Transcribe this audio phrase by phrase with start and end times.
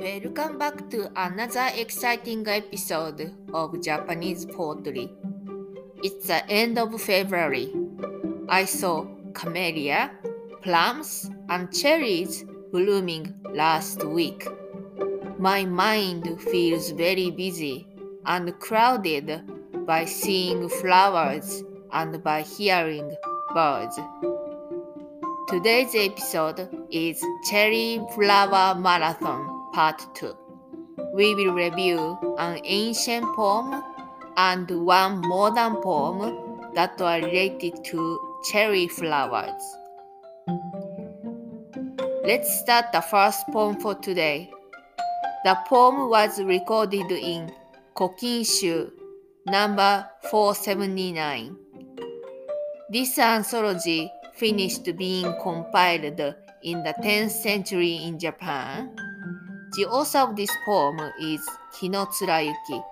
[0.00, 5.12] Welcome back to another exciting episode of Japanese poetry.
[6.02, 7.70] It's the end of February.
[8.48, 10.12] I saw camellia,
[10.62, 14.48] plums, and cherries blooming last week.
[15.38, 17.86] My mind feels very busy
[18.24, 19.42] and crowded
[19.84, 21.62] by seeing flowers
[21.92, 23.14] and by hearing
[23.52, 24.00] birds.
[25.46, 30.34] Today's episode is Cherry Flower Marathon Part 2.
[31.14, 33.82] We will review an ancient poem
[34.36, 39.62] and one modern poem that are related to cherry flowers.
[42.24, 44.50] Let's start the first poem for today.
[45.44, 47.52] The poem was recorded in
[47.94, 48.90] Kokinshu
[49.46, 51.56] number 479.
[52.90, 56.20] This anthology finished being compiled
[56.62, 58.96] in the 10th century in Japan.
[59.76, 62.82] The author of this poem is Ki no Tsurayuki.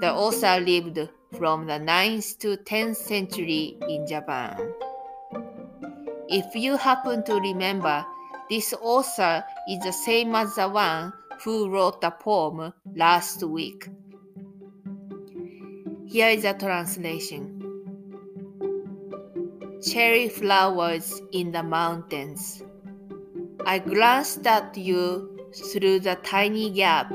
[0.00, 4.74] The author lived from the 9th to 10th century in Japan.
[6.28, 8.04] If you happen to remember,
[8.50, 11.12] this author is the same as the one
[11.44, 13.88] who wrote the poem last week.
[16.08, 17.54] Here is a translation.
[19.80, 22.64] Cherry flowers in the mountains.
[23.64, 27.12] I glanced at you through the tiny gap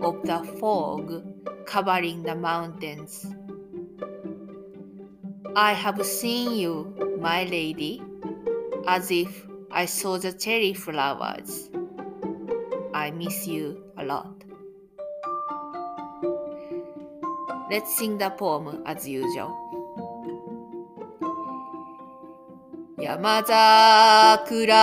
[0.00, 1.24] of the fog
[1.66, 3.26] covering the mountains.
[5.54, 8.02] I have seen you, my lady,
[8.86, 11.70] as if I saw the cherry flowers.
[12.92, 14.44] I miss you a lot.
[17.70, 19.66] Let's sing the poem as usual.
[23.06, 24.74] 山桜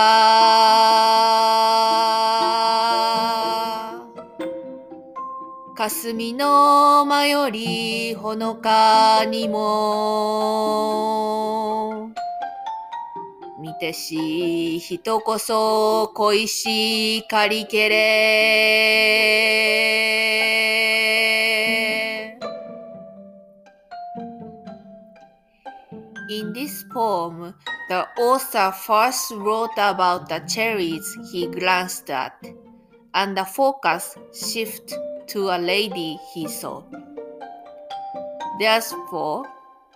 [5.84, 9.68] 霞の間よりほのかにも
[13.60, 18.94] 見てし人こそ恋しかりけれ
[26.30, 27.52] In this poem,
[27.90, 32.32] the author first wrote about the cherries he glanced at,
[33.12, 36.82] and the focus shifted to a lady he saw.
[38.58, 39.46] Therefore,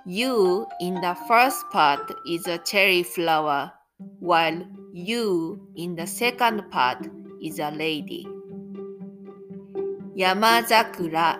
[0.04, 3.72] you in the first part is a cherry flower,
[4.18, 7.06] while you in the second part
[7.42, 8.26] is a lady.
[10.16, 11.38] Yamazakura,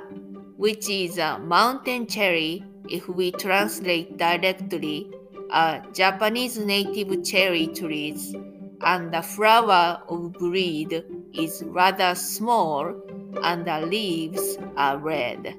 [0.57, 5.11] which is a mountain cherry if we translate directly,
[5.51, 8.35] are Japanese native cherry trees,
[8.83, 12.95] and the flower of breed is rather small
[13.43, 15.55] and the leaves are red.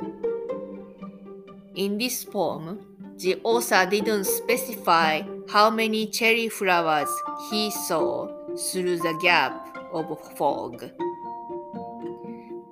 [1.75, 2.85] In this poem,
[3.18, 7.09] the author didn't specify how many cherry flowers
[7.50, 10.06] he saw through the gap of
[10.38, 10.90] fog.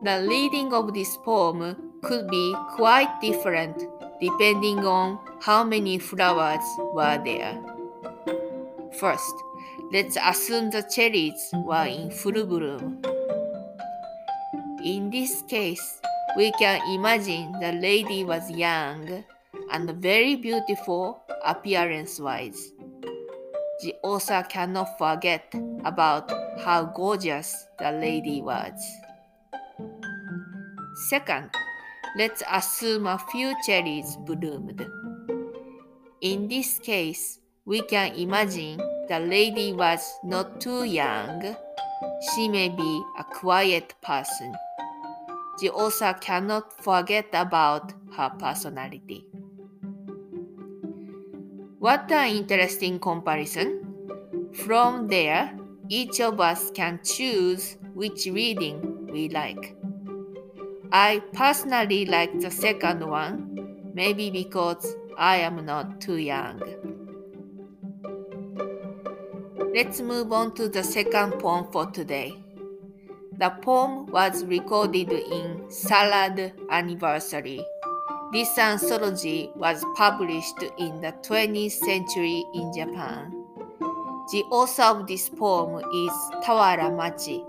[0.04, 3.84] The reading of this poem could be quite different
[4.22, 7.60] depending on how many flowers were there.
[9.00, 9.34] First,
[9.92, 13.02] let's assume the cherries were in full bloom.
[14.88, 16.00] In this case,
[16.38, 19.26] we can imagine the lady was young
[19.70, 22.72] and very beautiful appearance wise.
[23.84, 25.54] The author cannot forget
[25.84, 26.32] about
[26.64, 28.80] how gorgeous the lady was.
[31.10, 31.52] Second,
[32.16, 34.88] let's assume a few cherries bloomed.
[36.22, 41.58] In this case, we can imagine the lady was not too young.
[42.34, 44.54] She may be a quiet person.
[45.60, 49.26] The author cannot forget about her personality.
[51.80, 53.86] What an interesting comparison!
[54.54, 55.58] From there,
[55.90, 59.76] each of us can choose which reading we like.
[60.92, 66.62] I personally like the second one, maybe because I am not too young.
[69.74, 72.34] Let's move on to the second poem for today.
[73.38, 77.64] The poem was recorded in Salad Anniversary.
[78.32, 83.32] This anthology was published in the 20th century in Japan.
[84.32, 86.14] The author of this poem is
[86.46, 87.44] Tawara Machi.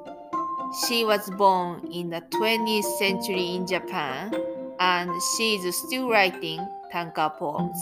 [0.87, 4.35] She was born in the 20th century in Japan
[4.81, 7.79] and she is still writing tanka poems.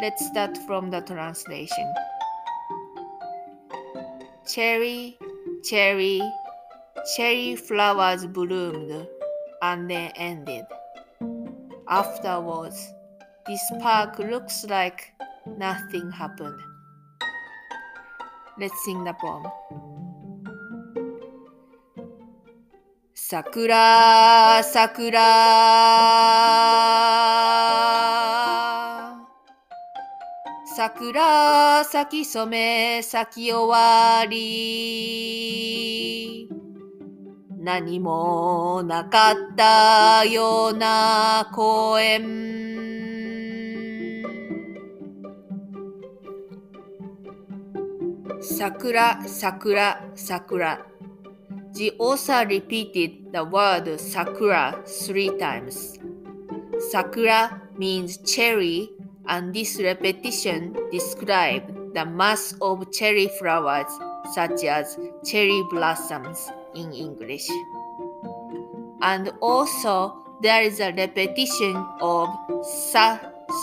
[0.00, 1.92] Let's start from the translation.
[4.46, 5.18] Cherry
[5.62, 6.22] cherry,
[7.16, 9.06] cherry flowers bloomed
[9.62, 10.64] and then ended.
[11.88, 12.92] Afterwards,
[13.46, 15.12] this park looks like
[15.58, 16.60] nothing happened.
[18.58, 19.46] Let's sing the poem.
[23.30, 25.30] 桜桜
[30.82, 35.68] 桜咲き染め咲き終わり
[37.58, 42.24] 何もなかったような公園
[48.40, 50.86] 桜桜桜
[51.74, 56.00] The author repeated the word sakura three times.
[56.90, 58.88] Sakura means cherry,
[59.27, 63.91] and this repetition described the mass of cherry flowers,
[64.33, 67.47] such as cherry blossoms in English.
[69.01, 72.29] And also, there is a repetition of
[72.63, 73.19] sa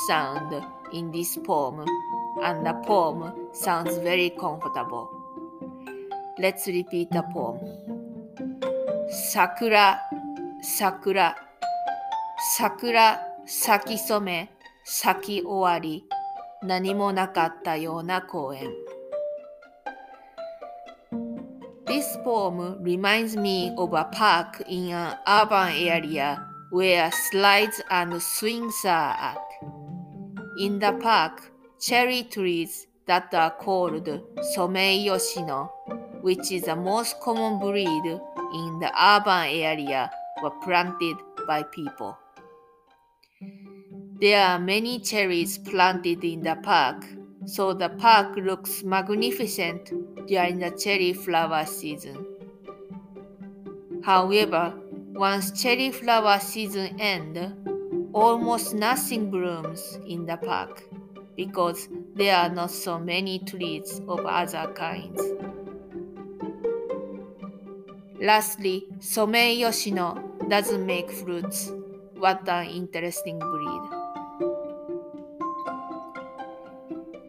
[0.06, 1.84] sound in this poem,
[2.42, 5.08] and the poem sounds very comfortable.
[6.38, 7.60] Let's repeat the poem.
[9.12, 10.00] 桜
[10.62, 11.36] 桜
[12.56, 14.48] 桜咲き染め
[14.86, 16.04] 咲き終わり
[16.62, 18.68] 何もなかったような公園
[21.86, 26.38] This poem reminds me of a park in an urban area
[26.70, 29.38] where slides and swings are at.
[30.58, 34.08] In the park, cherry trees that are called
[34.56, 35.70] Somei-yoshino,
[36.22, 40.10] which is the most common breed in the urban area
[40.42, 41.16] were planted
[41.46, 42.16] by people.
[44.19, 47.05] There are many cherries planted in the park,
[47.45, 49.91] so the park looks magnificent
[50.25, 52.25] during the cherry flower season.
[54.03, 54.73] However,
[55.13, 57.53] once cherry flower season ends,
[58.11, 60.81] almost nothing blooms in the park
[61.35, 65.21] because there are not so many trees of other kinds.
[68.19, 70.17] Lastly, Somei Yoshino
[70.49, 71.71] doesn't make fruits.
[72.15, 73.96] What an interesting breed.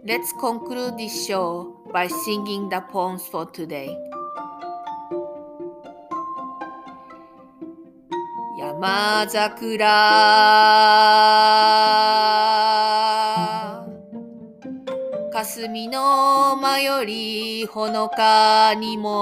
[0.09, 3.93] Let's conclude this show by singing the poems for today.
[8.57, 9.85] 山桜
[15.31, 19.13] 霞の間よりほのかにも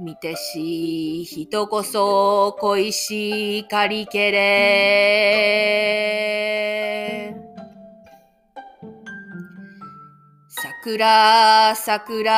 [0.00, 6.57] 見てし人こそ恋しかりけれ
[10.80, 12.34] 桜桜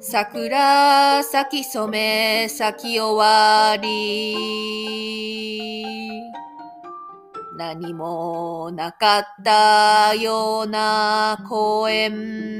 [0.00, 4.34] 桜咲き染め咲き終わり
[7.56, 12.50] 何もなかったような公園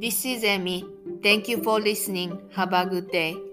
[0.00, 0.86] This is Emi.
[1.22, 2.38] Thank you for listening.
[2.54, 3.47] Have a good day.